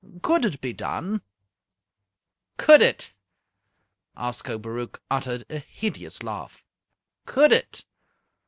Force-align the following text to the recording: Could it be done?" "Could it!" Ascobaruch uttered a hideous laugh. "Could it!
Could 0.23 0.45
it 0.45 0.61
be 0.61 0.73
done?" 0.73 1.21
"Could 2.57 2.81
it!" 2.81 3.13
Ascobaruch 4.17 4.99
uttered 5.11 5.43
a 5.47 5.59
hideous 5.59 6.23
laugh. 6.23 6.65
"Could 7.27 7.51
it! 7.51 7.85